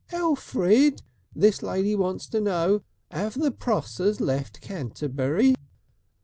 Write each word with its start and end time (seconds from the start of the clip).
"Elfrid! 0.11 1.03
This 1.35 1.61
lady 1.61 1.95
wants 1.95 2.25
to 2.29 2.41
know, 2.41 2.81
'ave 3.11 3.39
the 3.39 3.51
Prossers 3.51 4.19
left 4.19 4.59
Canterbury?" 4.59 5.53